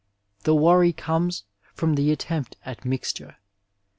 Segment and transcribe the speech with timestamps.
[0.45, 1.43] The worry comes
[1.75, 3.35] from the attempt at mixture.